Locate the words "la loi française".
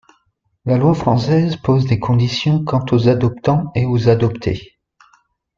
0.65-1.57